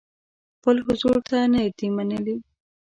خپل 0.57 0.75
حضور 0.87 1.17
ته 1.29 1.37
نه 1.53 1.61
دي 1.77 1.87
منلي. 1.95 2.35